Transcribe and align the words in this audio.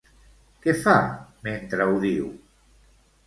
Què 0.63 0.73
fa 0.85 0.95
mentre 1.47 1.87
ho 1.91 1.99
diu? 2.05 2.31